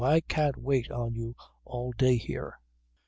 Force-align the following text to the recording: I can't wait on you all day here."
I 0.03 0.21
can't 0.21 0.57
wait 0.57 0.89
on 0.89 1.13
you 1.13 1.35
all 1.63 1.91
day 1.91 2.17
here." 2.17 2.57